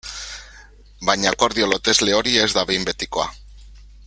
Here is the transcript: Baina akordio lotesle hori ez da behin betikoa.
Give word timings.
Baina 1.09 1.33
akordio 1.33 1.69
lotesle 1.75 2.17
hori 2.21 2.35
ez 2.47 2.51
da 2.59 2.67
behin 2.71 2.89
betikoa. 2.93 3.29